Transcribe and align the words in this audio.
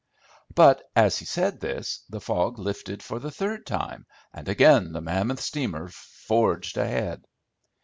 But, 0.55 0.81
as 0.95 1.19
he 1.19 1.25
said 1.25 1.59
this, 1.59 1.99
the 2.09 2.19
fog 2.19 2.57
lifted 2.57 3.03
for 3.03 3.19
the 3.19 3.29
third 3.29 3.67
time, 3.67 4.07
and 4.33 4.49
again 4.49 4.93
the 4.93 4.99
mammoth 5.01 5.39
steamer 5.41 5.89
forged 5.89 6.75
ahead. 6.75 7.23